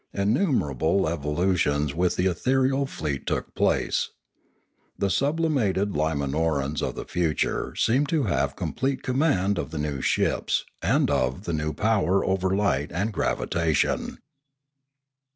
Innumerable 0.15 1.01
evolu 1.03 1.55
tions 1.55 1.93
with 1.93 2.15
the 2.15 2.25
ethereal 2.25 2.87
fleet 2.87 3.27
took 3.27 3.53
place. 3.53 4.09
The 4.97 5.11
sublimated 5.11 5.91
Limanorans 5.91 6.81
of 6.81 6.95
the 6.95 7.05
future 7.05 7.75
seemed 7.75 8.09
to 8.09 8.23
have 8.23 8.55
complete 8.55 9.03
command 9.03 9.59
of 9.59 9.69
the 9.69 9.77
new 9.77 10.01
ships 10.01 10.65
and 10.81 11.11
of 11.11 11.43
the 11.43 11.53
new 11.53 11.71
power 11.71 12.25
over 12.25 12.49
light 12.55 12.91
and 12.91 13.13
gravitation. 13.13 14.17